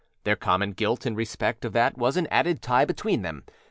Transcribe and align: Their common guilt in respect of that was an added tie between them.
Their 0.23 0.35
common 0.35 0.71
guilt 0.71 1.05
in 1.05 1.13
respect 1.13 1.63
of 1.63 1.73
that 1.73 1.95
was 1.95 2.17
an 2.17 2.25
added 2.31 2.63
tie 2.63 2.85
between 2.85 3.21
them. 3.21 3.43